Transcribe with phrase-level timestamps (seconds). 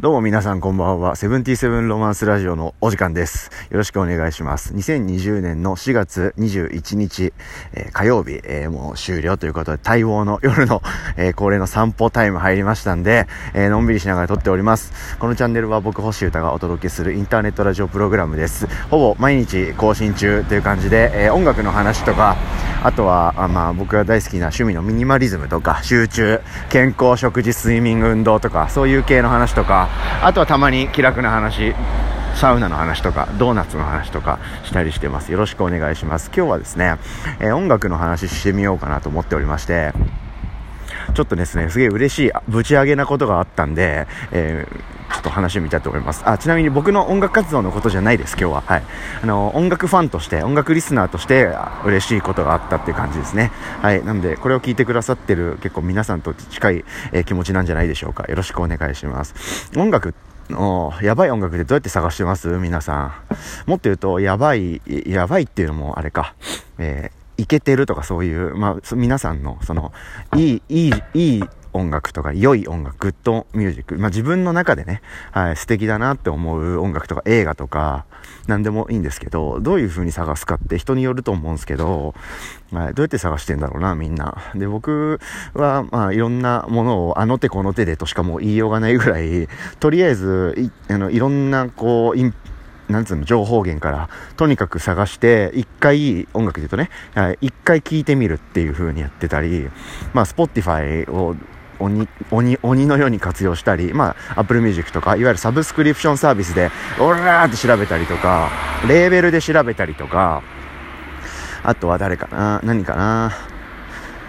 [0.00, 1.14] どうも皆さんこんばんは。
[1.14, 3.50] セブンティーセブンロマンスラジオのお時間です。
[3.68, 4.72] よろしくお願いします。
[4.72, 7.34] 2020年の4月21日、
[7.74, 10.80] えー、火曜日、えー、もう終了ということで、待望の夜の、
[11.18, 15.18] えー、恒例の散歩タイム入りましたんで、えのんびりしながら撮っております。
[15.18, 18.68] このチャンネルは僕星歌がお届けするインターネットラジオプログラムです。
[18.88, 22.38] ほぼ毎日更新中という感じで、え音楽の話とか、
[22.82, 26.40] あとは、あまあ僕が大好きな趣味のミニマリズムとか、集中、
[26.70, 29.89] 健康、食事、スイミング、運動とか、そういう系の話とか、
[30.22, 31.74] あとはたまに気楽な話、
[32.34, 35.32] サウナの話とか、ドーナツの話とかしたりしてます。
[35.32, 36.30] よろしくお願いします。
[36.34, 36.96] 今日はですね、
[37.38, 39.92] えー、音楽の話してみようかなと思っておりまして、
[41.14, 46.22] ちょっとですね、すげえ嬉しい、ぶち上げなことがあったんで、えー、ちょっと話してみたいと思います。
[46.24, 48.62] あ、ちなみに僕の音楽活動のことじゃないです、今日は。
[48.66, 48.82] はい。
[49.22, 51.48] あの、音楽ファンとして、音楽リスナーとして、
[51.84, 53.52] 嬉しいことがあったっていう感じですね。
[53.82, 54.04] はい。
[54.04, 58.24] なんで、これを聞いてくださってる結構皆さんと近い、えー、気持ちなんじゃないでしょうか。
[58.28, 59.70] よろしくお願いします。
[59.76, 60.14] 音楽
[60.48, 62.48] の、やばい音楽ってどうやって探してます？
[62.48, 63.20] 皆さ
[63.66, 63.70] ん。
[63.70, 66.34] もっと言うと、やばい、やばいっていうのもあれか。
[66.78, 69.94] えーいけてるとかそういう、まあ、皆さんの、その、
[70.36, 78.04] いい、いい、いい音楽とか、良い音楽、グッドミュージック、まあ、自分の中でね、はい、素敵だなって思う音楽とか映画とか、
[78.46, 82.14] 何でもいいんですけど、どういう風に探すかって人によると思うんですけど、
[82.72, 84.36] はい、どうやって探してんだろうな、みんな。
[84.54, 85.20] で、僕
[85.54, 89.48] は、まあ、いろんなものをあの手この手でとしかもう言いようがないぐらい、
[89.78, 90.54] とりあえず、
[90.88, 92.34] い、あの、いろんな、こう、イン
[92.90, 96.90] なんつうの、情報源から、とにかく探して、一回、音楽で言うとね、
[97.40, 99.68] 一回聴いてみるっていう風にやってたり、
[100.12, 101.36] まあ、 Spotify を、
[101.80, 108.50] 鬼、鬼、鬼のように活用したり、まあ、Apple Music とか、いわゆるサブスクリプションサービスで、オラーって調べたりとか、
[108.86, 110.42] レーベルで調べたりとか、
[111.62, 113.32] あとは誰かな何かな。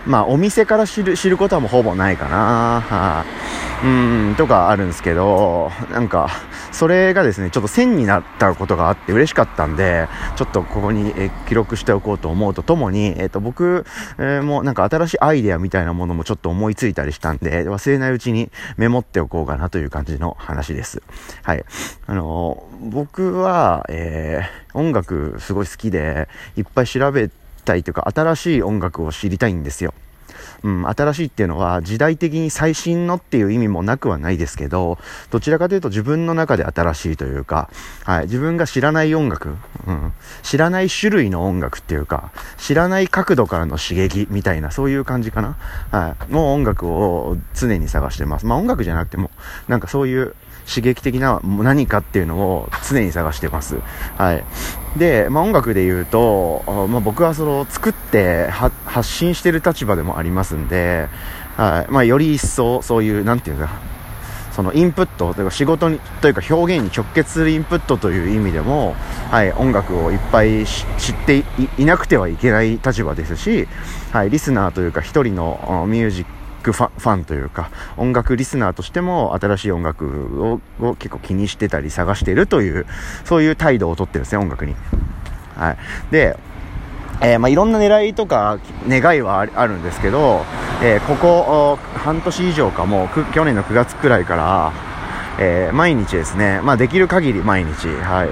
[0.05, 2.37] まあ、お店から知る、知ることはもうほぼないかな。
[2.37, 3.25] はあ、
[3.83, 3.87] う
[4.31, 6.29] ん、とかあるんですけど、なんか、
[6.71, 13.85] それがですね、ちょっと1000になったことがあって嬉しかったんで、ちょっとここに、え記録しておこうと思うとともに、えっ、ー、と、僕、
[14.17, 21.01] えー、もなんか新しいアイデアみたいなものもちょっと思いついたりしたんで、忘れないうちにメモっておこうかなという感じの話です。
[21.43, 21.65] はい。
[22.07, 27.29] あのー、僕は、えー、音楽すごい好きで、いっぱい調べ
[27.65, 29.93] たいというか、新しい音楽を知りたいんですよ。
[30.63, 34.97] うん、新しいっていうのは時代的に最新のっていう意味もなくはないですけど、
[35.29, 37.69] どちらかというと自分の中で新しいというか、
[38.03, 39.55] はい、自分が知らない音楽、
[39.87, 40.13] うん、
[40.43, 45.57] 知らない種類の音楽っていうか、知らない角度からの刺激みたいな、そういう感じかな。
[45.91, 48.45] はい、の音楽を常に探してます。
[48.45, 49.31] まあ音楽じゃなくても、
[49.67, 50.35] なんかそういう
[50.73, 53.79] 刺激的な何かっていうのを常に探してます。
[54.17, 54.43] はい。
[54.97, 61.07] で、まあ、音楽で言うと、まあ、僕はその作って発信してる立場でもありますんで、
[61.57, 61.91] はい。
[61.91, 63.69] まあ、より一層そういう、なんていうか、
[64.51, 68.95] そのインプットというか仕事にというか表現に直結するインプットという意味でも、
[69.29, 70.83] はい、音楽をいっぱい知
[71.13, 71.45] って
[71.77, 73.67] いなくてはいけない立場ですし、
[74.11, 82.85] はい、リスナーというか一人のミュージックククファンというか、音楽リスナーとしても新しい音楽をを結構気にしてたり探してるという、
[83.25, 84.75] そういう態度をとってるんですね、音楽に。
[85.55, 85.77] はい。
[86.11, 86.37] で、
[87.21, 90.43] えー、まあ、いろんな狙いとか願いはあるんですけど、
[90.81, 94.73] えー、ここ半年以上かもう去年の9月くらいから
[95.43, 98.29] えー、毎日ですね、まあ、できる限り毎日、はい、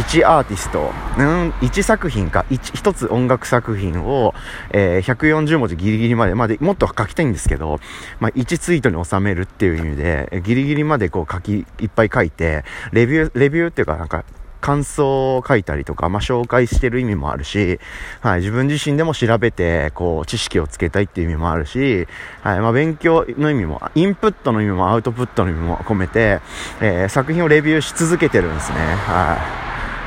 [0.00, 4.34] 1アーティスト、うん、1作品か、1, 1つ音楽作品を、
[4.70, 7.80] えー、140文字ギリギリまで、まあ、でもっと書きたいんですけど、
[8.18, 14.24] まあ、1ツイートに収めるっていう意味で、ギリギリまでこう書き、いっぱい書いて、レビュー、レビューっていうかなんか、
[14.60, 17.80] 感想を書いたりとか、まあ、紹介してる意味もあるし、
[18.20, 22.06] はい、自分自身でも調べて、こう、知識をつけたいっていう意味もあるし、
[22.42, 26.40] はい、まあ、勉強の意味も、インプットの意味もアウトプットの意味も込めて、
[26.80, 28.78] えー、作品をレビューし続けてるんですね。
[28.78, 29.38] は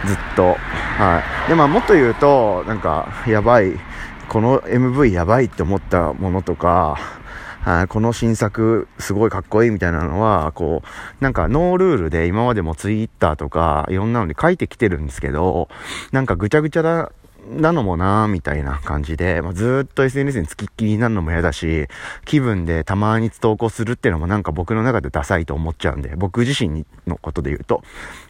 [0.05, 0.07] い。
[0.07, 0.55] ずっと。
[0.55, 1.49] はい。
[1.49, 3.73] で、まあ、もっと言うと、なんか、やばい、
[4.27, 7.20] この MV やばいって思ったものとか、
[7.63, 15.69] あこの新作すごいかっこいいみたいなのは、こう、なんかノールールで今までもツイッターとかいろんなのに書いてきてるんですけど、
[16.11, 17.11] なんかぐちゃぐちゃだ
[17.49, 21.87] なのもなみたいな感じで、まあ、ずっと SNS に付きっきりになるのも嫌だし、
[22.25, 27.83] 気分でたまに投稿するっていうのもなんか僕の中でダサいと思っちゃうんで、僕自身のことで言うと、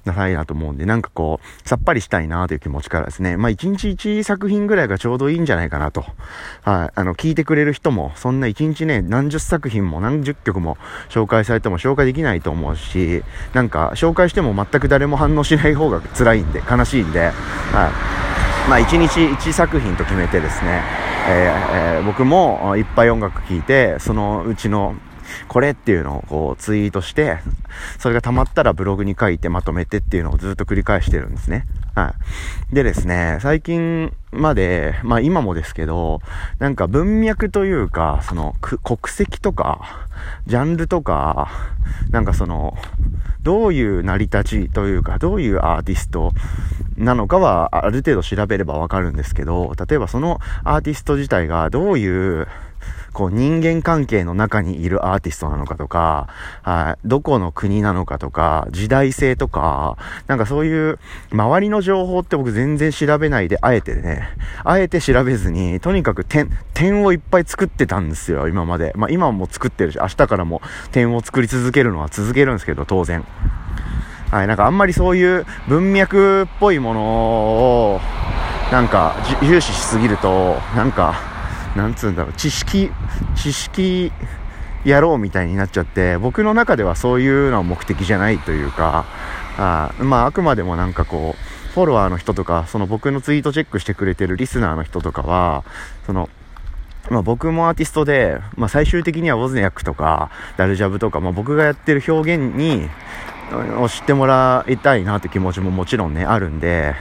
[0.05, 6.05] ダサいなと思うんで、なんかこう、さっぱりしたいなという気持ちからですね、まあ一日一作品ぐらいがちょうどいいんじゃないかなと。
[6.61, 6.91] はい。
[6.95, 10.77] あの、聞いてくれる人も、そんな一日ね、何十作品も何十曲も
[11.09, 13.23] 紹介されても紹介できないと思うし、
[13.53, 17.31] なんか紹介しても全く誰も反応しない方が辛いんで、悲しいんで、
[17.71, 18.40] はい。
[18.69, 20.81] まあ、1日1作品と決めてですね、
[21.27, 24.95] えー、僕もいっぱい音楽聴いて、そのうちの
[25.47, 27.39] これっていうのをこうツイートして、
[27.99, 31.65] それが溜まったらブログに書いてまとめてっていうのをずっと繰り返してるんですね。
[31.95, 32.13] は
[32.71, 32.75] い。
[32.75, 36.21] でですね、最近まで、まあ今もですけど、
[36.59, 40.07] なんか文脈というか、その、国籍とか、
[40.47, 41.49] ジャンルとか、
[42.11, 42.77] なんかその、
[43.43, 46.31] どういう成り立ちというか、どういうアーティスト
[46.97, 52.47] なのかは、ある程度調べればわかるんですけど、例えばそのアーティスト自体がどういう、
[53.13, 56.27] こう人間関係の中にいるアーティストなのかとか、
[56.63, 59.97] はい、どこの国なのかとか、時代性とか、
[60.27, 60.99] なんかそういう
[61.31, 64.29] 周りの情報って僕全然調べないで、あえてね、
[64.63, 68.93] あえて調べずに、とにかく点、点をいっぱい作ってたんですよ、今まで。
[68.95, 70.61] まあ今も作ってるし、明日からも
[70.91, 73.25] 点を作り続けるのは続けるんですけど、当然。
[74.31, 78.01] はい、なんかあんまりそういう文脈っぽいものを、
[78.71, 81.30] なんか重視しすぎると、なんか、
[81.75, 82.91] なんつうんだろう、知識、
[83.35, 84.11] 知識
[84.83, 89.05] やろうみたいになっちゃって、僕の中ではそういうのは目的じゃないというか、
[89.57, 95.63] あまあ、あくまでもなんかこう、フォロワーの人とか、その僕のツイートチェックしてくれてるリスナーの人とかは、
[96.05, 96.29] その、
[97.09, 102.89] まあ、僕もアーティストで、まあ、最終的にはウォズニャックとか、ダルジャブとか、まあ、僕がやってる表現に、
[103.79, 106.95] を知ってもらいたいなって気持ちももちろんね、あるんで、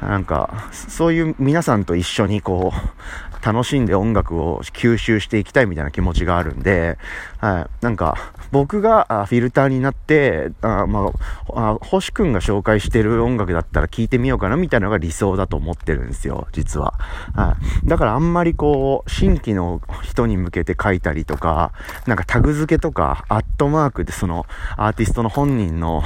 [0.00, 6.98] なんか、そういう皆さんと一緒にこう、楽しんで音楽を吸収していきたいみたいな気持ちがあるんで、
[7.38, 7.84] はい。
[7.84, 8.16] なんか、
[8.50, 11.12] 僕がフィルターになって、あま
[11.54, 16.94] あ、星くんが紹介してる音楽だったら聴いてみようかなみたいなのが理想だと思ってるんですよ、実は。
[17.34, 17.86] はい。
[17.86, 21.70] だからあんまりこう、新規の人に向けて書いたりとか、
[22.06, 24.46] なんかタグ付けとか、アットマークでその
[24.76, 26.02] アーティストの本人の、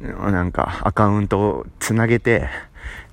[0.00, 2.48] なんかアカウントをつなげて、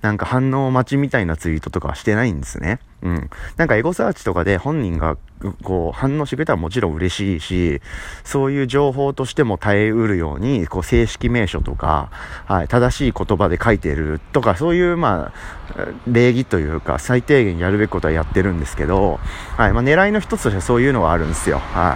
[0.01, 2.79] なんか反応待ちみたいなツイートとかはしてないんですね。
[3.05, 3.29] うん。
[3.55, 5.15] なんかエゴサーチとかで本人が
[5.63, 7.81] こう反応してくれたらもちろん嬉しいし、
[8.23, 12.09] そういう情報としても耐えうるように、こう正式名称とか、
[12.45, 15.31] はい、正しい言葉で書いてるとか、そういうま
[15.77, 19.19] あ、礼儀というか最低限やるべきことはやってるんですけど、
[19.55, 21.59] はい、まあ狙いの一つとしてはそういうのはあるんですよ。
[21.59, 21.95] は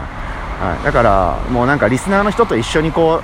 [0.61, 0.63] い。
[0.63, 3.21] はい、だから、もうなんかリスナーの人と一緒にこ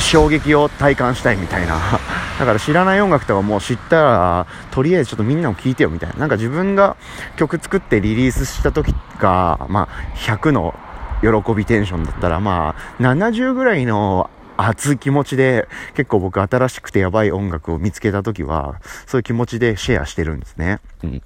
[0.00, 1.78] 衝撃を体感したいみたいな
[2.38, 6.16] だから知らない音楽とかもう知ったら、とりあえずちょっとみんなも聴いてよみたいな。
[6.16, 6.96] なんか自分が
[7.36, 10.74] 曲作ってリリースした時が、まあ、100の
[11.20, 20.80] 喜びテンションだったら、まあ、70ぐらいの熱い気持ちで、結構僕新しくてやばい音楽を見つけた時は、そういう気持ちでシェアしてるんですね。
[21.04, 21.22] うん。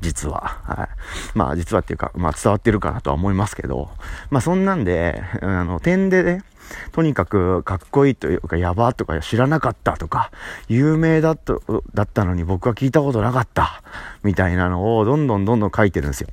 [0.00, 0.60] 実は。
[0.64, 0.88] はい。
[1.34, 3.90] まあ実はっていうか、まあ伝わってるかなとは思いますけど、
[4.30, 6.44] まあそんなんで、あの、点でね、
[6.92, 10.30] とにかくかっこいいというか、やばとか知らなかったとか、
[10.68, 11.62] 有名だと、
[11.94, 13.82] だったのに僕は聞いたことなかった、
[14.22, 16.28] みたいなのをどんどんどんどん書いてるんですよ。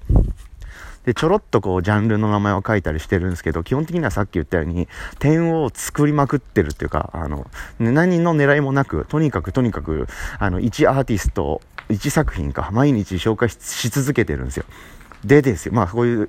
[1.05, 4.87] で、ちょろっとこう、ジャンルの名前を書いたりしてるんですけど、基本的にはさっき言ったように、
[5.19, 7.47] 点を作りまくってるっていうか、あの、
[7.79, 10.07] 何の狙いもなく、とにかくとにかく、
[10.39, 14.65] あの、1アーティスト、1作品か、毎日紹介し続けてるんですよ。
[15.25, 16.27] でですよ、まあ、こういう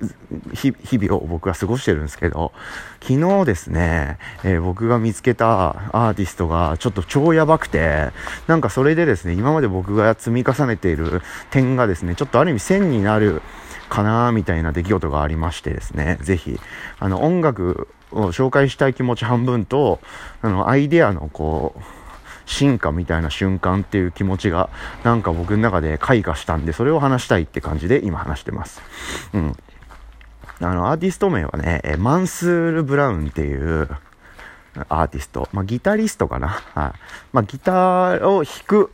[0.53, 2.53] 日々を僕は過ごしてるんですけど、
[3.01, 8.11] 昨日ですね、えー、僕が見つけたアーティストがちょっと超やばくて、
[8.47, 13.41] なんかそれでですね、今まで僕が積み重ねている点がですね、ちょっとある意味線になる
[13.89, 16.59] かなみたいな出来事がありましてですね、ぜひ、
[16.99, 19.99] あの、音楽を紹介したい気持ち半分と、
[20.41, 21.81] あの、アイデアのこう、
[22.45, 24.69] 進化みたいな瞬間っていう気持ちが
[25.03, 28.81] なんか僕の中で開花したんで、それを話したいって感じで今話してます。
[29.33, 29.55] うん。
[30.61, 33.89] あの、アーティスト名はね、マンスール・ブラウンっていう
[34.89, 35.47] アーティスト。
[35.53, 36.47] まあ、ギタリストかな？
[36.73, 36.91] はい。
[37.33, 38.91] まあ、ギターを弾く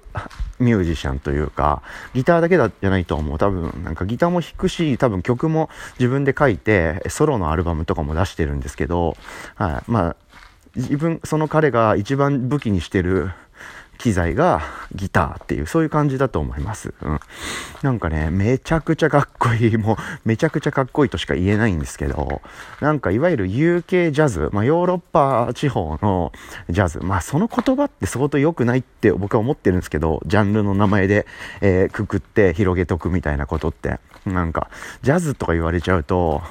[0.59, 1.81] ミュージシャンというか、
[2.13, 3.37] ギターだけじゃないと思う。
[3.37, 5.69] 多分、なんかギターも弾くし、多分曲も
[5.99, 9.15] 自分で書いて、ソロのアルバムとかも出してるんですけど、
[9.55, 9.91] はい。
[9.91, 10.15] まあ、
[10.75, 13.31] 自分、その彼が一番武器にしてる
[14.01, 14.63] 機材が
[14.95, 16.91] ギターっていう、そういう感じだと思います。
[17.03, 17.19] うん。
[17.83, 22.41] なんかね、めちゃくちゃかっこいい、 もう、めちゃくちゃかっこいいとしか言えないんですけど、
[22.79, 26.31] なんかいわゆる UK ジャズ、まあヨーロッパ地方の
[26.69, 31.27] ジャズ、まあその言葉って相当良くないって僕は思ってるんですけど、ジャンルの名前で、
[31.61, 33.99] えー、くくって広げとくみたいなことって。
[34.25, 34.69] なんか、
[35.01, 36.41] ジャズとか言われちゃうと、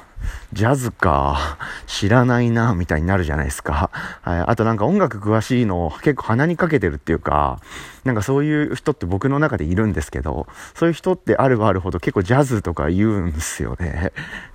[0.53, 3.89] ジャズか、知らないな、みたいになるじゃないですか。
[4.21, 4.39] はい。
[4.39, 7.59] あとなんか音楽詳しいの結構鼻にかけてるっていうか、
[8.03, 14.11] なんかそういう人って僕の中でいるんですけど、そういう人ってあるあるほど結構ジャズとか言うんすよね。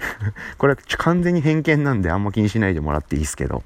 [0.59, 3.63] これ完全に偏見なんであんま気にしないでもらっていいですけど。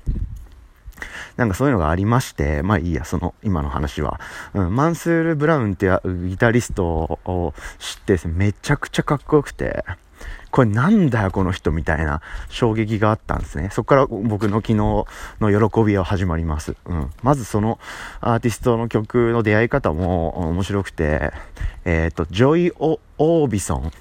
[1.36, 4.20] なんかそういうのがありまして、まあいいや、その今の話は。
[4.52, 5.90] うん、マンスール・ブラウンって
[6.28, 6.84] ギタリスト
[7.24, 9.84] を知ってですね、めちゃくちゃかっこよくて、
[10.50, 13.70] これなんだよこの人みたいな衝撃があったんですね。
[13.72, 16.76] そこから僕の昨日の喜びは始まります。
[16.86, 17.10] うん。
[17.22, 17.78] まずその
[18.20, 21.32] アーティストの曲の出会い方も面白くて、
[21.84, 23.92] えっ、ー、と、ジョイ・オービソン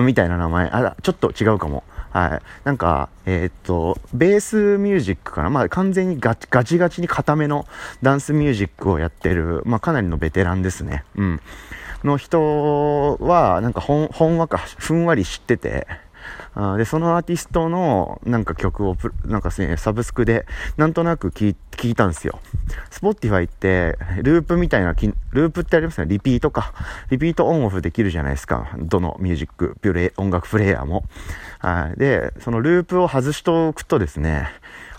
[0.00, 0.04] ん？
[0.04, 0.68] みたいな名前。
[0.68, 1.84] あら、ちょっと違うかも。
[2.10, 2.42] はい。
[2.64, 5.50] なんか、えー、っと、ベースミュージックかな？
[5.50, 7.66] まあ完全にガチガチガチに固めの
[8.02, 11.04] ダンスミュージックをやってる、まあかなりのベテランですね。
[11.16, 11.40] うん。
[12.04, 15.86] の人は、なんかほん、ほんわか、ふんわり知ってて、
[16.54, 20.46] あで、そのアーティストのなんか曲をなんかね、サブスクで
[20.76, 22.38] なんとなく聞いたんですよ。
[22.90, 24.94] スポッティファイって、ループみたいな、
[25.32, 26.06] ループってありますね。
[26.08, 26.72] リピートか。
[27.10, 28.68] リピートオンオフできるじゃないですか。
[28.78, 31.04] どのミュージック、プレ、音楽プレイヤーも。
[31.58, 31.98] はい。
[31.98, 34.48] で、そのループを外しておくとですね、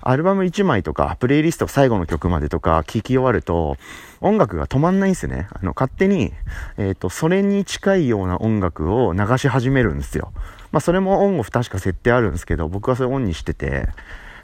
[0.06, 3.76] アルバム1枚とか、プレイリスト最後の曲までとか聴き終わると、
[4.22, 5.48] 音楽が止まんないんですね。
[5.52, 6.32] あの、勝手に、
[6.78, 10.32] えっ、ー、と、それに近いような音楽を流し始めるんですよ。
[10.72, 13.88] まあ、それもオンオフ確か設定あるんですけど、僕はそれオンにしてて、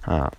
[0.03, 0.31] あ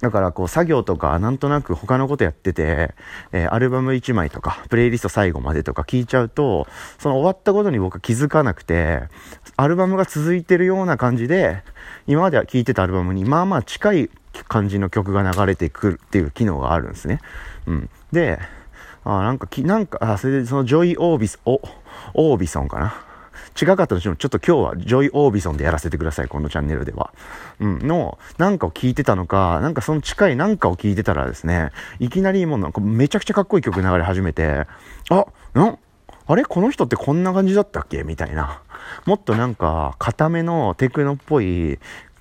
[0.00, 2.92] だからこう作業とかなんとなく他のことやってて、
[3.32, 6.66] えー、アルバム1枚とかプレイリスト最後までとか聞いちゃうと、
[6.98, 9.04] その終わったことに僕は気づかなくて、
[9.56, 11.62] アルバムが続いてるような感じで、
[12.06, 14.10] 今までは聴いてたアルバムにまあまあ近い
[14.48, 17.20] 感じの曲が流れてくるっていう機能があるんですね。
[17.66, 17.90] うん。
[18.12, 18.38] で、
[19.04, 21.60] あなんかき、なんか、あ、それでそのジョイ・オービス、お、
[22.14, 22.94] オービソンかな？
[23.60, 27.12] 違かったとしても、ちょっと今日はジョイ・オービソンでやらせてください、このチャンネルでは。
[27.60, 34.66] うん、の、なんかを聞いてたのか、なんかその近いなんかを聞いてたらですね、いきなりもうなんかめちゃくちゃかっこいい曲流れ始めて、
[35.10, 35.26] あ、
[35.60, 35.78] ん
[36.26, 38.02] あれこの人ってこんな感じだったっけ？
[38.02, 38.62] みたいな。
[39.06, 41.78] もっとなんか、固めのテクノっぽい、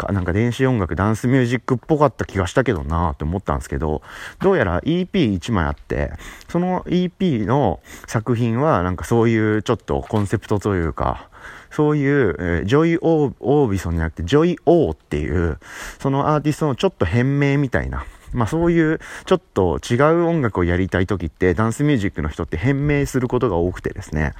[0.10, 4.02] なんか電子音楽、ダンスミュージックっぽかった気がしたけどなって思ったんですけど、
[4.42, 6.12] どうやら EP1 枚あって、
[6.50, 11.30] その EP の作品はなんかそういうちょっとコンセプトというか、
[11.70, 15.58] そういう、ジョイ・オー・オービソンじゃなくて、ジョイ・オーっていう、
[16.00, 24.34] そのアーティストのちょっと変名みたいな、まあそういうちょっと違う音楽をやりたい時ってダンスミュージックの人って変名することが多くてですね、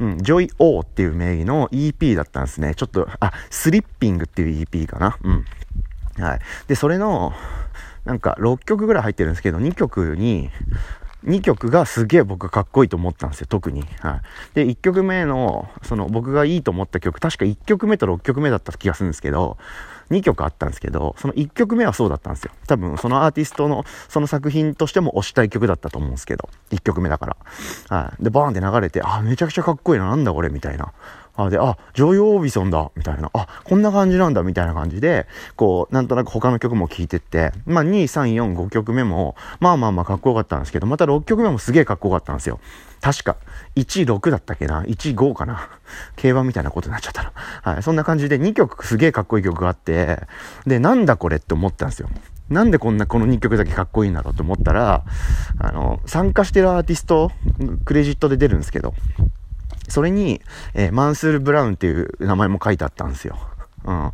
[0.00, 2.74] うん、ジョイ・オーっていう名義の EP だったんですね。
[2.74, 5.18] ちょっと、あ、 Slipping っていう EP かな。
[5.22, 5.44] うん。
[6.22, 6.40] はい。
[6.68, 7.32] で、それの、
[8.04, 10.50] なんか6曲ぐらい入ってるんですけど、2曲に、
[11.24, 13.84] 2曲がすげえ僕がかっこいいと思ったんですよ、特に。
[14.00, 14.20] はい。
[14.54, 19.56] で、1曲目の、その僕がいいと思った曲、確か1曲目と6曲目だった気がするんですけど、
[20.12, 22.52] 2曲あったんですけど、その1曲目はそうだったんですよ。
[22.66, 27.36] 多分そのアーティストのその作品としても推したい曲だったと思うんですけど、1曲目だから。
[27.88, 28.22] はい。
[28.22, 30.92] で、バーンって流れて、あ、めちゃくちゃかっこいいな、なんだこれ、みたいな。
[31.34, 33.30] あ、で、あ、ジョイ・オービソンだ、みたいな。
[33.32, 42.60] あ、こんな感じなんだ、みたいな感じで、こう、なんとなく他の曲も聴いてって、まあ、2、3、4、5曲目も、まあまあまあかっこよかったんですけど、また6曲目もすげえかっこよかったんですよ。
[43.00, 43.36] 確か、
[43.76, 45.68] 1、6だったっけな ?1、5かな？
[46.16, 47.32] 競馬みたいなことになっちゃったな。
[47.62, 47.82] はい。
[47.82, 50.20] そんな感じで2曲すげえかっこいい曲があって、
[50.66, 52.08] で、なんだこれって思ったんですよ。
[52.48, 55.02] なんでこんなこの2曲だけかっこいいんだろうと思ったら、
[55.58, 57.32] あの、参加してるアーティスト、
[57.84, 58.94] クレジットで出るんですけど、
[59.88, 60.40] それに、
[60.74, 63.38] えー、マンスール・ブラウンっていう名前も書いてあったんですよ。
[63.84, 64.12] うん。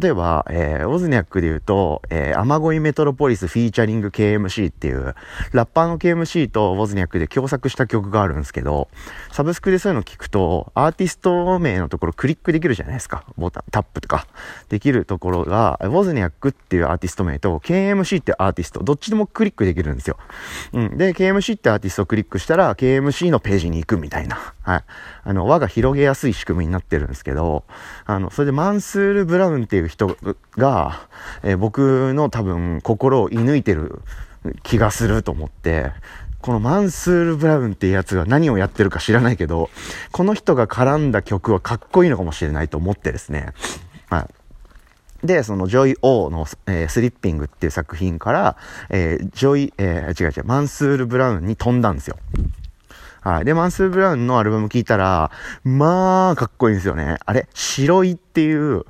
[0.00, 5.14] 例えば、えー、オズニャックで言うと、えー、雨乞いメトロポリスフィーチャリング KMC っていう、
[5.52, 8.88] ラッパーの KMC とオズニャックで共作した曲があるんですけど、
[9.30, 13.24] サブスクでそういうの聞くと、アーティスト名のところクリックできるじゃないですか。
[13.36, 14.26] ボタン、タップとか。
[14.68, 20.16] できるところが、オズニャックっていうアーティスト名と、KMC ってアーティスト、どっちでもクリックできるんですよ。
[20.72, 20.98] うん。
[20.98, 24.54] で、KMC ってアーティストをクリックしたら、KMC のページに行くみたいな。
[24.62, 24.84] はい。
[25.24, 27.64] あの、輪が広げやすい仕組みになってるんですけど、
[28.06, 30.16] あの、それでマンスール・ブラウンっていう人
[30.56, 31.08] が、
[31.42, 34.02] えー、僕の多分心を射抜いてる
[34.62, 35.92] 気がすると思って、
[36.40, 39.70] このマンスール・ブラウンっていうやつが何をやってるか知らないけど、
[40.12, 43.54] この人が絡んだ曲はかっこいいのかもしれないと思ってですね。
[44.10, 44.28] は
[45.22, 45.26] い。
[45.26, 48.56] で、そのジョイ・オーの、えー、 Slipping っていう作品から、
[48.90, 52.18] えー、ジョイ、えー、違う違う、マンスール・ブラウンに飛んだんですよ。
[53.22, 53.46] はい。
[53.46, 55.30] で、マンスール・ブラウンのアルバム聴いたら、
[55.64, 57.16] まあ、かっこいいんですよね。
[57.24, 58.84] あれ白いっていう、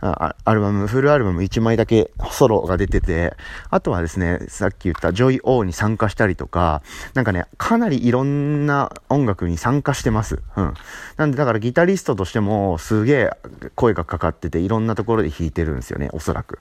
[0.00, 3.34] アルバム、フルアルバム1枚だけソロが出てて、
[3.70, 6.82] あとはですね、さっき言ったジョイ・オーに参加したりとか、
[7.14, 10.40] なんかね、かなりいろんな音楽に参加してます。
[10.56, 10.74] うん。
[11.16, 13.30] なんでだからギタリストとしてもすげえ
[13.74, 16.60] 声がかかってて、いろんなところで弾いてるんですよね、おそらく。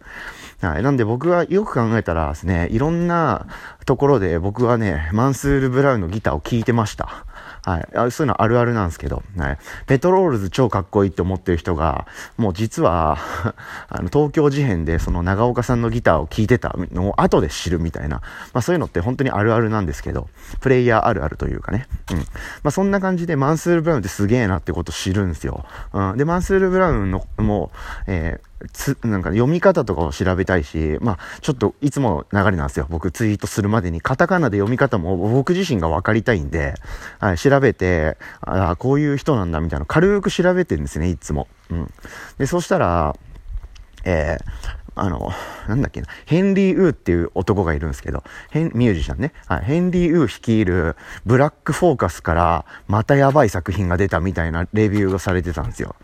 [0.62, 0.84] はい。
[0.84, 3.48] なんで僕はよく考えたらですね、いろんな
[3.86, 7.26] ところで僕はね、マンスール・ブラウンのギターを聴いてました。
[7.64, 8.12] はい。
[8.12, 9.58] そういうのあるあるなんですけど、はい。
[9.88, 13.18] ペトロールズ超かっこいいって思ってる人が、もう実は
[13.90, 18.18] あの、東京事変でその長岡さんのギターを聴いてたのを後で知るみたいな、
[18.54, 20.30] まあそういうのって本当にあるあるなんですけど、
[20.62, 21.88] プレイヤーあるあるというかね。
[22.12, 22.18] うん。
[22.18, 22.24] ま
[22.66, 25.66] あそんな感じでマンスール・ブラウンってすげえなってこと知るんですよ。
[25.94, 26.18] うん。
[26.18, 32.88] で、マンスール・ブラウンの、もう、えーつ、なんか読み方とかを調べたいし、まあ、ちょっといつも流れなんですよ。
[32.90, 36.76] 僕ツイートするまでに、カタカナで読み方も僕自身が分かりたいんで、
[37.20, 41.48] はい、調べて、ああ、こういう人なんだみたいな、軽く調べてるんですね、いつも。
[41.70, 41.94] うん。
[42.38, 43.16] で、そしたら、
[44.04, 45.32] えー、あの、
[45.68, 49.32] なんだっけな、ヘンリー・ウーっていう男がいるんですけど、ヘン、ミュージシャンね。
[49.48, 55.96] はい、ヘンリー・ウー率いるブラックフォーカスからまたやばい作品が出たみたいなレビューがされてたんですよ。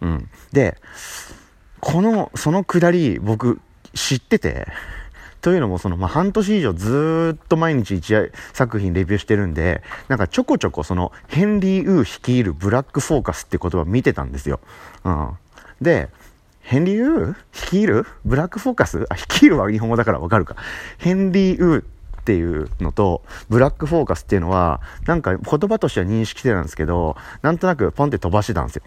[0.00, 0.28] うん。
[0.52, 0.76] で、
[1.80, 3.60] この、そのくだり、僕、
[3.94, 4.66] 知ってて、
[5.40, 8.14] というのも、その、まあ、半年以上ずっと毎日一
[8.52, 14.60] 作品レビューしてるんで、なんかちょこちょこその、ヘンリー・ウー率いるブラックフォーカスって言葉見てたんですよ。
[15.04, 15.30] うん。
[15.80, 16.08] で、
[16.62, 19.06] ヘンリー・ウー率いるブラックフォーカス？
[19.08, 20.56] あ、率いるは日本語だからわかるか。
[20.98, 21.84] ヘンリー・ウーっ
[22.24, 28.82] ていうのと、ブラックフォーカスっていうのは、なんか言葉としては認識してたんですけど、なんとなくポンって飛ばしてたんですよ。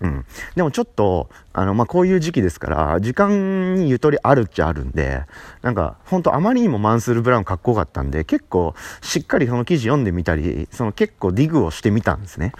[0.00, 0.24] うん。
[0.54, 5.22] でもちょっと、あの、まあ、こういう時期ですから、時間にゆとりあるっちゃあるんで、
[5.62, 12.52] なんか、ほんとあまりにもマンスール・ブラウンかっこよかったんで、結構、しっかりその記事読んでみたり、その結構ディグをしてみたんですね。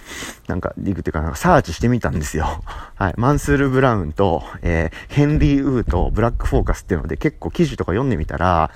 [0.47, 2.62] なんか、ディグっていうか、なんかサーチしてみたんですよ。
[2.95, 3.14] はい。
[3.17, 8.71] マンスール・ブラウンと、えー、ヘンリー・ウーとブラック・フォーカスっていうので、結構記事とか読んでみたら、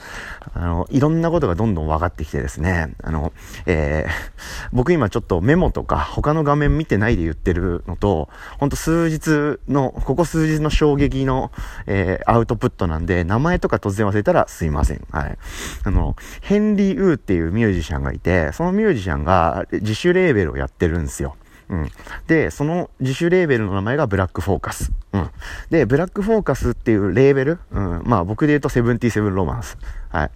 [0.55, 3.33] あの、いろんなことがどんどん分かってきてですね、あの、
[3.67, 11.51] えー、僕今ちょっとメモとか他の画面見てないで言ってるのと、ほんと数日の、ここ数日の衝撃の、
[11.87, 15.07] えー、アウトプットなんで、名前とか突然忘れたらすいません。
[15.11, 15.39] はい。
[15.85, 21.37] あの、ヘンリー・ウーっていうミュージシャンがいて、そのミュージシャンが自主レーベルをやってるんですよ。
[21.69, 21.91] うん。
[22.27, 24.91] で、その自主レーベルの名前がブラックフォーカス。
[25.13, 25.31] うん。
[25.71, 28.03] で、ブラックフォーカスっていうレーベル、うん。
[28.05, 29.77] まあ僕で言うとセブンティセブンロマンス。
[30.09, 30.31] はい。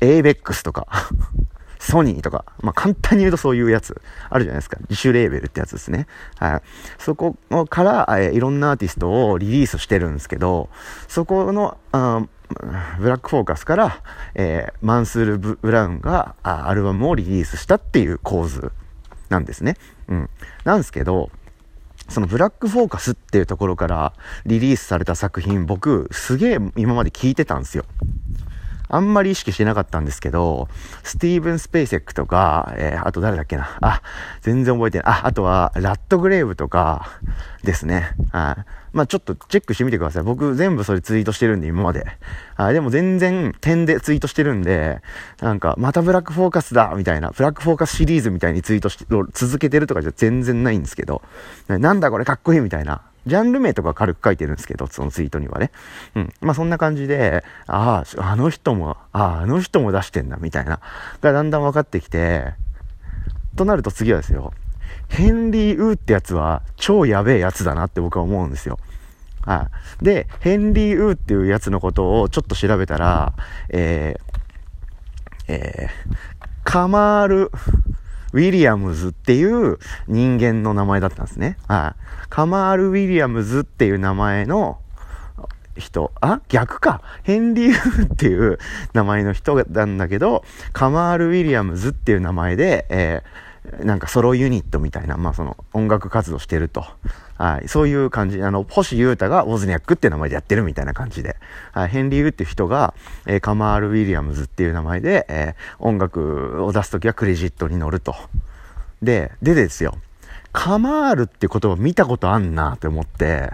[0.00, 0.86] エイベックスとか
[1.78, 4.78] ソニーとか、まあ、簡単に言うとそういうやつ、あるじゃないですか。
[4.88, 6.06] 自主レーベルってやつですね。
[6.38, 6.62] はい。
[6.98, 7.36] そこ
[7.68, 10.68] から、えー、いろんなアーティストをリリースしてるんですけど、
[11.06, 12.26] そこの、あ
[12.98, 14.02] ブラックフォーカスから、
[14.34, 18.72] えー、マンスール・ブラウンがあアルバムをリリースしたっていう構図
[19.28, 19.76] なんですね。
[20.08, 20.30] うん。
[20.64, 21.30] なんですけど、
[22.08, 24.14] そのブラックフォーカスっていうところから
[24.46, 27.84] リリースされた作品、僕、すげえ今まで聞いてたんですよ。
[28.88, 30.68] あんまり意識してなかったんですけど、
[31.02, 33.78] スティーブン・スペイセックとか、えー、あと誰だっけな。
[33.80, 34.02] あ、
[34.40, 35.06] 全然覚えてない。
[35.08, 37.10] あ、あとは、ラットグレーブとか
[37.62, 38.14] ですね。
[38.32, 38.64] はい。
[38.92, 40.22] まあちょっとチェックしてみてください。
[40.22, 42.06] 僕全部それツイートしてるんで、今まで。
[42.56, 42.74] はい。
[42.74, 45.02] でも全然点でツイートしてるんで、
[45.40, 48.98] なんか、またブラックフォーカスだみたいな、ブラックフォーカスシリーズみたいにツイートし
[49.32, 51.22] 続けてるとかじゃ全然ないんですけど、
[51.68, 53.02] なんだこれかっこいいみたいな。
[53.26, 55.70] ジャンル名とか軽く書いてるんですけど、そのツイートにはね。
[56.14, 56.32] うん。
[56.40, 60.80] まあそんな感じで、ああ、あの人も、ああ、あの人も出してんだ、みたいな、
[61.20, 62.54] がだんだん分かってきて、
[63.56, 64.52] となると次はですよ、
[65.08, 68.78] ヘンリー・ウーってやつは超やべえやつだなって僕は思うんですよ。
[69.44, 69.68] は
[70.00, 70.04] い。
[70.04, 73.34] で、ヘンリー・ウーっていうやつのことをちょっと調べたら、
[73.70, 74.28] えー、
[75.48, 76.18] えー、
[76.64, 77.50] カマール、
[78.32, 81.56] ウィリアムズっていう人間の名前だったんですね。
[81.66, 82.26] はい。
[82.28, 84.78] カマール・ウィリアムズっていう名前の
[85.76, 86.40] 人、あ？
[86.48, 87.02] 逆か。
[87.22, 88.58] ヘンリー・フーっていう
[88.92, 93.47] 名前の人なんだけど、カマール・ウィリアムズっていう名前で、えー
[93.80, 96.84] なんかソロユニットみたいな、まあその音楽活動してると。
[97.36, 97.68] はい。
[97.68, 98.42] そういう感じ。
[98.42, 101.36] あの、星優太がウォズニャックって名前でやってるみたいな感じで。
[101.72, 101.88] はい。
[101.88, 102.94] ヘンリー・ウっていう人が、
[103.26, 108.16] えー、カマール・ウィリアムズっていう名前で、えー、音楽を出すときはクレジットに乗ると。
[109.02, 109.96] で、でですよ。
[110.52, 113.50] カマールって言葉見たことあんなって思って、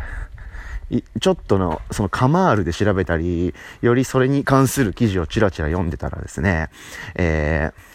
[1.20, 6.68] ちょっとの、そのカマールで調べたり、よりそれに関する記事をちらちら読んでたらですね、
[7.14, 7.93] えー、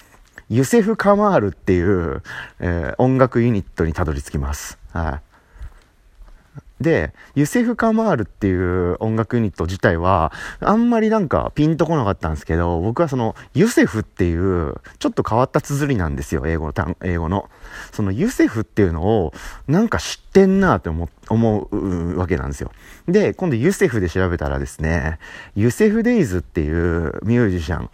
[0.49, 2.23] ユセフ・カマールっていう、
[2.59, 4.79] えー、音楽ユニットにたどり着きます。
[4.91, 5.29] はい。
[6.81, 10.31] で、ユセフ・カマールっていう音楽ユニット自体は、
[10.61, 17.49] あんまりなんかピンとこなかったんですけど、僕はその、ユセフっていう、ちょっと変わった綴りなんですよ、英語の、英語の。
[17.91, 19.33] そのユセフっていうのを、
[19.67, 22.71] なんか知ってんなって思思うわけなんですよ。
[23.07, 25.19] で、今度ユセフで調べたらですね、
[25.55, 27.89] ユセフ・デイズっていうミュージシャン、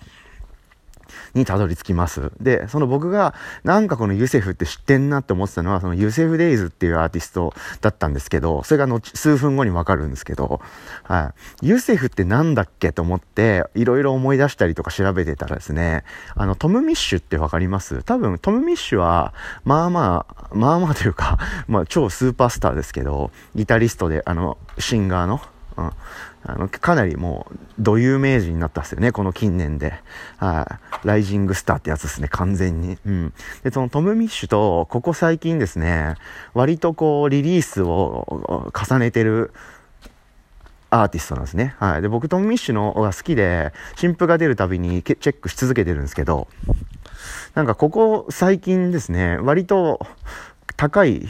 [1.36, 2.32] にたどり着きます。
[2.42, 10.62] で、その僕がなんかこのユセフって知ってんなって思ってたのは、そのユセフデイズっていうアーティストだったんですけど、それが後数分後にわかるんですけど、
[11.04, 11.68] はい。
[11.68, 16.04] ユセフってなんだっけと思って、いろいろ思い出したりとか調べてたらですね、
[16.36, 18.04] あの、トム・ミッシュってわかります？
[18.04, 19.34] 多分、トム・ミッシュは、
[19.66, 25.42] まあまあ、まあまあというか、 まあ超スーパースターですけど、ギタリストで、あの、シンガーの、
[25.78, 25.92] うん。
[26.48, 29.96] あの、かなりもう、土有名人になったっすよね、この近年で。
[30.38, 31.08] はい。
[31.08, 32.98] ライジングスターってやつですね、完全に。
[33.06, 33.34] うん。
[33.64, 36.16] で、そのトム・ミッシュと、ここ最近ですね、
[36.54, 39.54] 割とこう、リリースを重ねてる、
[40.92, 41.76] アーティストなんですね。
[41.80, 42.02] はい。
[42.04, 46.48] で、僕、トム・ミッシュのが好きで、新譜が出るたびにチェックし続けてるんですけど、
[47.56, 50.06] なんかここ最近ですね、割と
[50.78, 51.28] 高い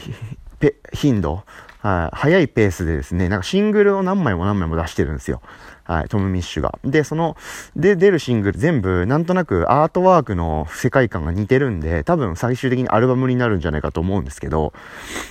[0.93, 1.43] 頻度、
[1.86, 5.43] はい、早いペースでですね、なんかシングルを何枚も何枚も出してるんですよ。
[5.84, 6.80] はい、トム・ミッシュが。
[6.84, 7.38] で、その、
[7.76, 14.74] で、出るシングル全部、なんとなくアートワークの世界観が似てるんで、多分最終的にアルバムになるんじゃないかと思うんですけど、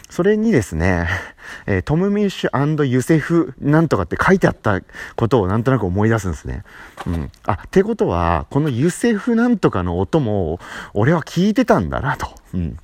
[0.08, 1.08] それにですね、
[1.66, 4.80] えー、トム・ミッシュユセフなんとかって書いてあった
[5.16, 6.62] ことをなんとなく思い出すんですね。
[7.04, 7.32] うん。
[7.46, 10.60] あ、ってことは、このユセフなんとかの音も、
[10.92, 12.28] 俺は聞いてたんだなと。
[12.54, 12.78] うん。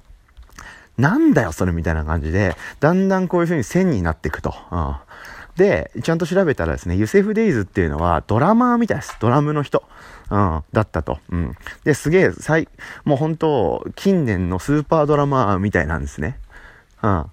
[1.00, 4.54] なんだよ、それみたいな感じで、だんだんこういう風に線になっていくと。
[4.70, 4.96] うん。
[5.56, 9.16] で、ちゃんと調べたらですね、ユセフ・デイズっていうのはドラマーみたいです。
[9.20, 9.82] ドラムの人。
[10.30, 11.18] うん、だったと。
[11.30, 11.56] うん。
[11.84, 12.68] で、すげえ、最、
[13.04, 16.38] もう本当近年のスーパードラマーみたいなんですね。
[17.02, 17.20] うん。
[17.22, 17.26] っ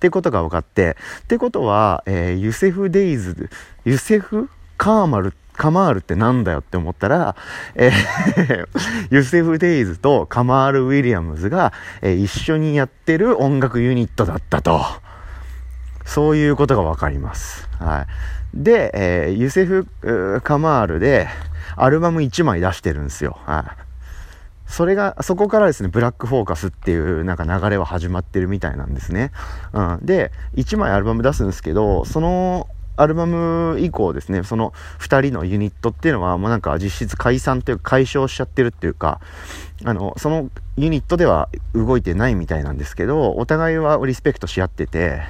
[0.00, 3.50] てことが分かって、ってことは、えー、ユセフ・デイズ、
[3.84, 7.36] ユセフ・カーマルってカマールってなんだよって思ったら、
[7.74, 8.68] えー
[9.10, 14.80] ユセフ・デイズとカマール・ウィリアムズが、えー、一緒にやってる音楽ユニットだったと。
[16.04, 17.68] そういうことがわかります。
[17.78, 18.06] は
[18.54, 18.62] い。
[18.62, 19.86] で、えー、ユセフ・
[20.42, 21.28] カマールで、
[21.76, 23.38] アルバム1枚出してるんですよ。
[23.44, 24.72] はい。
[24.72, 29.32] それが、そこからですね、ブラックフォーカスっていうなんか流れは始まってるみたいなんですね。
[29.72, 29.98] うん。
[30.02, 32.68] で、1枚アルバム出すんですけど、その
[32.98, 39.20] アルバム以降ですね、その2人のユニットっていうのは、もうなんか実質解散というか解消しちゃってるっていうか、
[39.84, 45.22] あの、そのユニットでは動いてないみたいなんですけど、お互いはリスペクトし合ってて、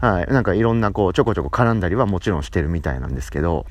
[0.00, 3.66] はい、なんかいろんなこう、ちょこちょこ絡んだりはもちろんしてるみたいなんですけど、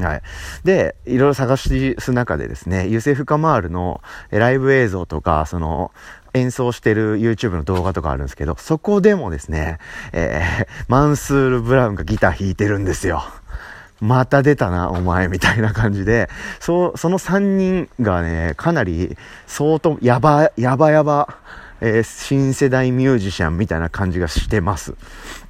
[0.00, 0.22] はい。
[0.64, 5.90] で、いろいろ探す中でですね、ユセフ・カマールのライブ映像とか、その、
[6.38, 9.78] 演奏してる YouTube の動画とかあるんですけど、そこでもですね、
[10.12, 13.22] えー、マンスール・ブラウンがギター弾いてるんですよ。
[14.00, 16.28] また出たな、お前、みたいな感じで、
[16.60, 21.36] そう、その3人がね、かなり、相当、やば、やばやば、
[21.80, 24.92] えー、新世代ミュージシャンみたいな感じがしてます。
[24.92, 24.94] っ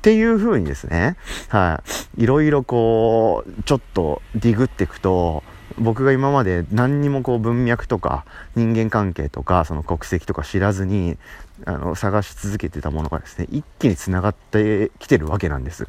[0.01, 1.17] ていう風にですね、
[1.49, 1.83] は
[2.17, 5.43] い、いろいろこう、ちょっとディグっていくと、
[5.81, 8.25] 僕が今まで何にもこう文脈とか
[8.57, 11.17] 人間関係とかその国籍とか知らずに
[11.65, 15.87] あの探し続けてたものがですね一気につながってきてるわけなんです。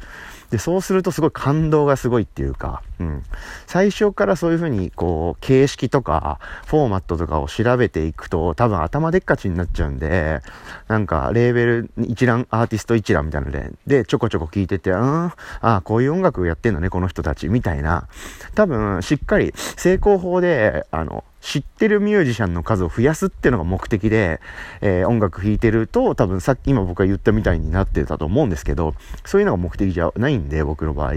[0.50, 3.22] でそうするとすごい感動がすごいっていうか、うん、
[3.66, 10.40] 最初からそういうふうにこう形式とかフォーマットとかを調べていくと多分頭でっかちになっちゃうんで
[10.88, 18.08] なんかレーベル一覧アーティスト一覧みたいなのででちょこちょこ聞いててうんああこういう音楽やってんだねこの人たちみたいな。
[18.54, 24.40] 多分しっかり成功法であの知ってるミュージシャンの数を増やすっていうのが目的で、
[24.80, 31.14] えー、音楽弾いてると、多分さっき今僕が言ったみたいになってたと思うんですけど、そういうのが目的じゃないんで、僕の場合。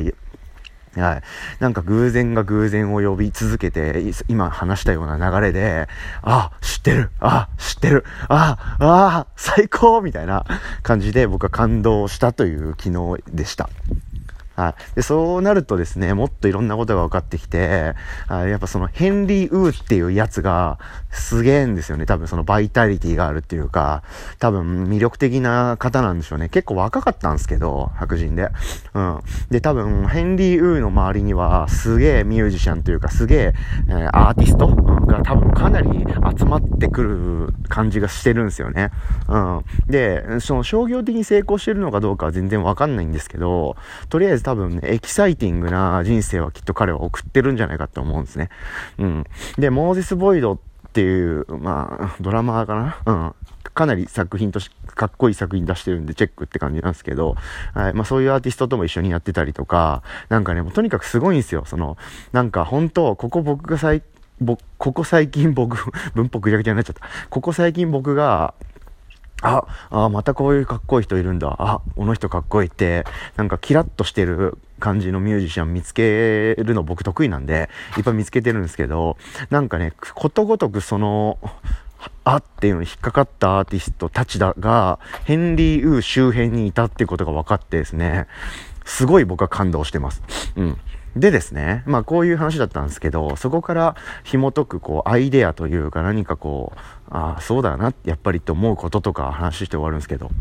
[0.96, 1.22] はい。
[1.60, 5.88] なんか偶然が偶然を呼び続けて、今話したような流れで、
[6.22, 10.46] あ、知ってるあ、知ってるあ、あ、最高みたいな
[10.84, 13.70] 感じで僕は感動したという昨日でした。
[14.56, 14.96] はい。
[14.96, 17.96] で、そうなるとですね、もっといろんなことが分かってきて、
[18.28, 20.78] あやっぱそのヘンリー・ウーっていうやつが
[21.12, 22.06] すげえんですよね。
[22.06, 24.04] 多分そのバイタリティがあるっていうか、
[24.40, 26.50] 多分魅力的な方なんでしょうね。
[26.50, 28.50] 結構若かったんですけど、白人で。
[28.94, 29.20] うん。
[29.50, 33.54] で、多分ヘンリー・ウーの周りにはすげえミュージシャンというか、すげえ
[33.90, 36.06] えー、アーティストが多分かなり
[36.38, 38.92] 集まってくる感じがしてるんですよね。
[39.28, 39.66] うん。
[39.88, 43.76] で、その商業的に成功してるのかどうかは全然わかんないんですけど、
[44.10, 48.50] とりあえず多分ね、エキサイティングな人生はきっと彼は送ってるんじゃないかと思うんですね。
[48.98, 49.26] うん。
[49.58, 50.58] で、モーゼス・ボイドっ
[50.92, 52.98] ていう、まあ、ドラマーかな？
[53.06, 53.36] うん。
[53.74, 57.36] かなり作品とし、かっこいい作品出してるんでチェックって感じなんですけど、
[57.74, 57.94] はい。
[57.94, 61.64] まあそういうアーティストとも一緒にやってたりとか、なんかね、もうとにかくすごいんですよ。
[61.66, 61.98] その、
[62.32, 64.04] なんか本当ここ僕が最、
[64.40, 65.78] ぼ、ここ最近僕、
[66.14, 67.02] 文法ぐちゃぐちゃになっちゃった。
[67.30, 68.54] ここ最近僕が、
[69.44, 71.56] あ、あ、またこういうかっこいい人いるんだ。
[71.60, 79.18] あ、この人かっこいいって、なんかキラッとしてる感じのミュージシャン見つけるの僕得意なんで、いっぱい見つけてるんですけど、
[79.50, 81.38] なんかね、ことごとくその、
[82.24, 88.28] あっていうのに引っかかったアーティストたちだが、ヘンリー・ウー周辺にいたっていうことが分かってですね、
[88.86, 90.22] すごい僕は感動してます。
[90.56, 90.78] うん。
[91.16, 100.32] でですね、まあこういう話だったんですけど、そこから紐解くこうアイデアというか何かこう、ああ、そうだな、やっぱりって思うこととか話して終わるんですけど、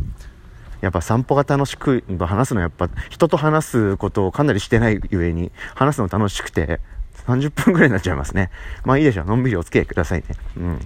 [0.80, 6.80] やっぱ散歩が楽しく、話すのはやっぱ人と話すことをかなりしてないゆえに、話すの楽しくて、
[7.26, 8.50] 30分くらいになっちゃいますね。
[8.84, 9.26] まあいいでしょう。
[9.26, 10.26] のんびりお付き合いくださいね。
[10.56, 10.80] うん。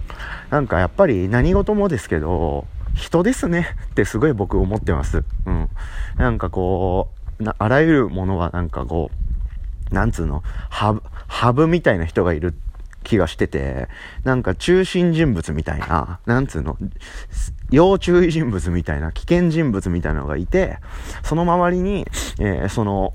[0.49, 5.23] なんかやっぱり何事もですけど、人ですねってすごい僕思ってます。
[5.45, 5.69] うん。
[6.17, 7.09] なんかこ
[7.39, 9.09] う、あらゆるものはなんかこ
[9.91, 12.66] う、なんつうの、ハブ、ハブみたいな人がいるって
[13.03, 13.87] 気がしてて、
[14.23, 16.77] なんか中心人物みたいな、なんつうの、
[17.69, 20.79] 要注意人物みたいな、危険人物みたいなのがいて、
[21.23, 22.05] その周りに、
[22.39, 23.13] えー、その、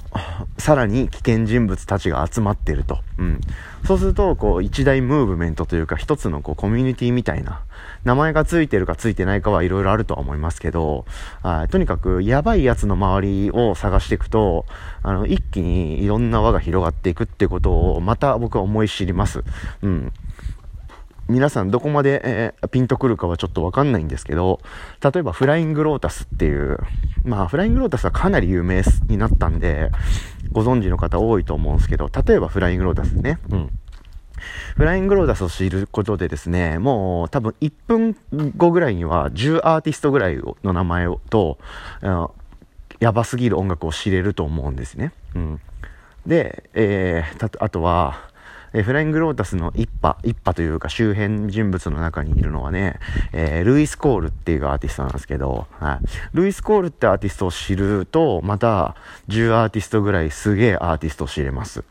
[0.58, 3.00] さらに危険人物たちが集まってると。
[3.18, 3.40] うん。
[3.86, 7.62] そうすると、こう、一大ムーブメントというか、一つのこう、コミュニティみたいな、
[8.04, 11.04] 名前が付いてるか付いてないかはいろいろあるとは思いますけど、
[11.42, 14.66] あとにかく、やばいやつの周りを探していくと、
[15.02, 19.44] あの、一気にいろんな輪が広がっていくってことを、また僕は思い知ります。
[19.82, 20.12] うん。
[21.28, 24.60] 皆さんどこまで、えー、ピンとくるかはちょっとわかんないんですけど、
[25.02, 26.78] 例えばフライングロータスっていう、
[27.24, 29.90] まあフライングロータスはかなり有名になったんで、
[30.50, 33.70] ご存知の方多いと思うんですけど、例えばフライングロータスね、うん。
[34.76, 38.16] フライングロータスを知ることでですね、もう多分1分
[38.56, 41.58] 後ぐらいには10アーティストぐらいの名前をと、
[43.00, 45.12] やばすぎる音楽を知れると思うんですね。
[45.34, 45.60] うん。
[46.26, 48.30] で、えー、あとは、
[48.74, 52.98] えフライングロータスの一派、一派というか周辺人物の中にいるのはね、
[53.32, 56.06] えー、ルイス・コールっていうアーティストなんですけど、はい。
[56.32, 58.96] ルイス・コールってアーティストを知ると、また
[59.28, 61.84] 10アーティストぐらいすげえアーティストを知れます。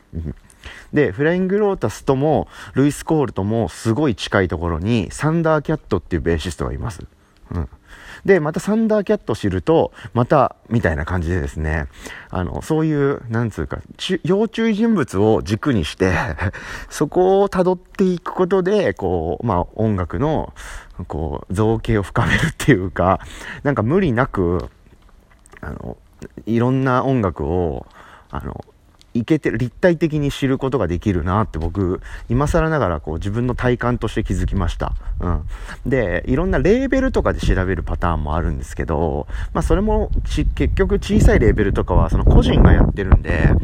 [0.92, 7.04] で、フライングロータスとも、ルイス・コールともすごい近いところに、サンダーキャットっていうベーシストがいます。
[7.50, 7.68] うん。
[8.24, 11.86] で、またサンダーキャットを知ると、また、みたいな感じでですね、
[12.30, 13.78] あの、そういう、なんつうか、
[14.22, 16.12] 要注意人物を軸にして
[16.88, 20.54] そこを辿っていくことで、こう、まあ、音楽の、
[21.08, 23.20] こう、造形を深めるっていうか、
[23.64, 24.68] なんか無理なく、
[25.60, 25.96] あの、
[26.46, 27.86] いろんな音楽を、
[28.30, 28.64] あの、
[29.14, 34.92] いけてる、立体的に知ることができるなって僕、今更ながらこう自分の体感として気づきました。
[35.20, 35.42] うん。
[35.86, 43.54] で、いろんなレーベルとかで調べるパターンもあるんですけど、まあそれも結局小さいレーベルとかはその個人がやってるんで、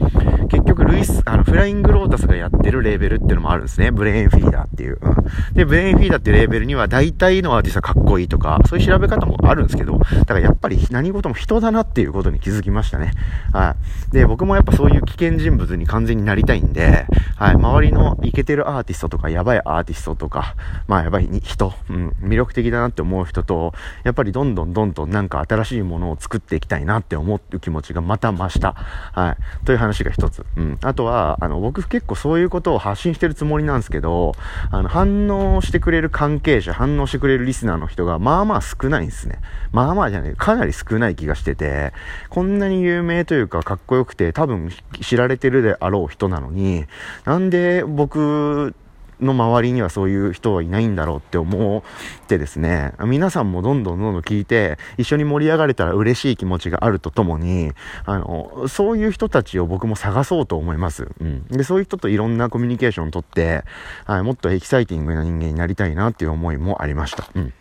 [0.50, 3.90] 結局ルイス、あの、フライングロータスがやってるレーベルっていうのもあるんですね。
[3.90, 4.98] ブレインフィーダーっていう。
[5.00, 5.54] うん。
[5.54, 13.12] で、ブレインフィーダーっていうレーベルには大体のアーティストはかっこいいとか、そういう調べ方もあるんですけど、だからやっぱり何事も人だなっていうことに気づきましたね。
[13.52, 13.76] は
[14.10, 14.12] い。
[14.12, 20.54] で、僕もやっぱそういう危険人物に完全になりたいんで、はい、周りのイケてるアーティストとか、やばいアーティストとか、
[20.86, 23.72] まあやばい人、うん、魅力的だなって思う人と、
[24.04, 28.72] やっぱりどんどんどんどんなんか新しいものを作っていきたいなって思う気持ちがまた増した。
[28.72, 29.64] はい。
[29.64, 30.44] という話が一つ。
[30.56, 30.78] うん。
[30.82, 34.34] あとは、あの、僕結構そういうことを発信してるつもりなんですけど、
[34.70, 39.38] あの、反応してくれる関係者、反応してくれるリスナーの人が、まあまあ少ないんですね。
[39.72, 41.92] まあまあじゃない、かなり少ない気がしてて、
[42.28, 44.70] こんなに有名というかかっこよくて、多分
[45.00, 46.84] 知られてるであろう人なのに、
[47.24, 48.74] なんで僕
[49.20, 57.72] の周りにはそういう人はいないんだろうって思ってですね、皆さんもどんどんどんどん聞いて、一緒に盛り上がれたら嬉しい気持ちがあるとともに、
[58.04, 61.08] あの、そういう人たちを僕も探そうと思います。
[61.20, 61.44] うん。
[61.48, 63.64] で、そういう人といろんなコミュニケーションをとって、
[64.04, 67.28] はい、もっとエキサイティングな人間になりたいなっていう思いもありました。
[67.34, 67.52] うん。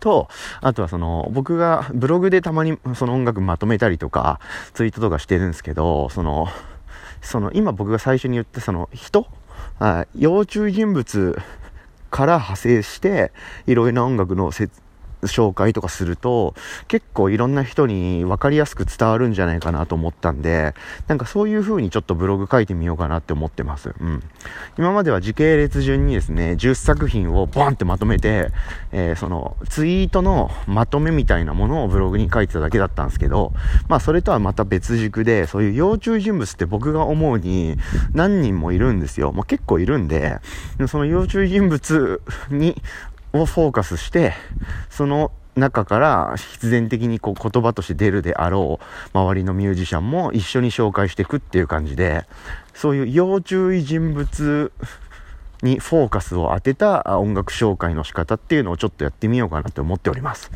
[0.00, 0.28] と、
[0.60, 4.40] あとはその、僕がブログでたまにその音楽まとめたりとか、
[4.72, 6.48] ツイートとかしてるんですけど、その、
[7.22, 9.26] その、今僕が最初に言ったその人
[10.14, 11.38] 要注意人物
[12.10, 13.32] から派生して、
[13.66, 14.50] いろいろな音楽の
[15.22, 16.54] 紹介とかすると、
[16.88, 20.74] 結構いろんな人に分かりやすく伝わるんじゃないかなと思ったんで、
[21.08, 23.94] なんかそういう風にちょっとブログ書いてみようかなって思ってます。
[24.00, 24.22] うん。
[24.78, 28.50] 今までは時系列順にですね、10作品をボンってまとめて、
[28.92, 33.52] えー、そのツイートのまとめみたいなものをブログに書いてただけだったんですけど、
[33.88, 37.76] まあそれとはまた別軸で、そういう要注意人物って僕が思うに
[38.12, 39.32] 何人もいるんですよ。
[39.32, 40.38] まあ結構いるんで、
[40.88, 42.80] その要注意人物に
[43.32, 44.34] をフォーカスして、
[44.88, 52.24] その中から必然的にこう言葉として出るであろう周りのミュージシャンも一緒に紹介していくっていう感じで、
[52.74, 54.72] そういう要注意人物
[55.62, 60.50] にフォーカスを当てた音楽紹介の仕方っていうのをちょっとやってみようかなって思っております。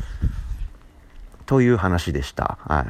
[1.45, 2.57] という話でした。
[2.63, 2.85] はい。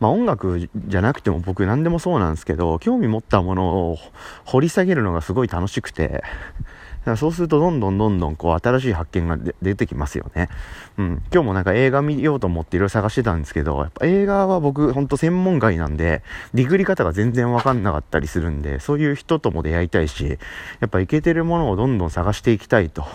[0.00, 3.98] まあ音楽じゃなくても僕何でもそうなんですけど、興味持ったものを
[4.46, 6.24] 掘り下げるのがすごい楽しくて、
[7.16, 10.48] そうするとどんどんどんどんこう新しい発見が出てきますよね。
[10.98, 11.22] うん。
[11.32, 16.22] 今日もなんか映画見ようと思っていろいろ探してたんですけど、やっぱ映画は僕ほんと専門外なんで、
[16.54, 20.38] ディグり方が全然わかんなかったりするんで、そういう人とも出会いたいし、
[20.80, 23.06] やっぱイケてるものをどんどん探していきたいと。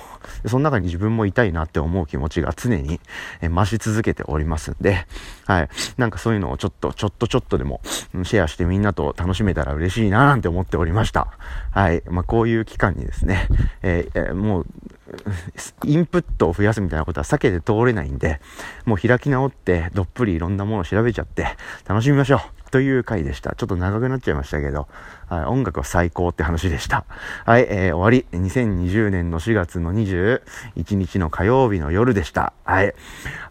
[0.46, 3.00] その中に自分もいたいなって思う気持ちが常に
[3.42, 5.06] 増し続けておりますんで、
[5.46, 5.70] はい。
[5.98, 7.82] なんかそういうのをちょっと、ちょっとちょっとでも
[8.24, 11.28] シェアしてみんなと楽しめたら嬉しいななんて思っておりました。
[11.72, 12.04] はい。
[12.10, 13.48] まあ、こういう期間にですね、
[13.82, 14.66] えー、もう、
[15.86, 18.39] インプットを増やすみたいなことは避けて通れないんで、
[18.86, 23.56] もう開き直って、どっぷりいろんなものを調べちゃって、楽しみましょうという回でした。
[23.56, 24.88] ちょっと長くなっちゃいましたけど、
[25.28, 27.06] はい、音楽は最高って話でした。
[27.46, 28.26] はい、えー、終わり。
[28.38, 32.54] 2020年の4月の21日の火曜日の夜でした。
[32.63, 32.93] はい。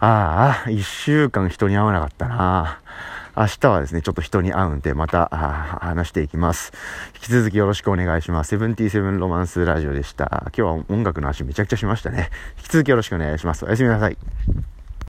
[0.00, 2.80] ああ、1週間人に会わなかったな
[3.36, 6.72] 明日はですね、ちょっと人に会うんで、また話していきます。
[7.16, 8.48] 引き続きよろしくお願いします。
[8.48, 10.44] セブンティーセブンロマンスラジオでした。
[10.46, 12.30] 今日は音楽の話めちゃくちゃしましたね。
[12.56, 13.64] 引き続きよろしくお願いします。
[13.66, 14.16] おやすみなさい。